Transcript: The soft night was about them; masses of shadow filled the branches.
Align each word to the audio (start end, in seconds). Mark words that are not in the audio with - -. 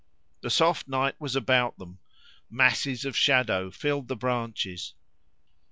The 0.41 0.49
soft 0.49 0.87
night 0.87 1.21
was 1.21 1.35
about 1.35 1.77
them; 1.77 1.99
masses 2.49 3.05
of 3.05 3.15
shadow 3.15 3.69
filled 3.69 4.07
the 4.07 4.15
branches. 4.15 4.95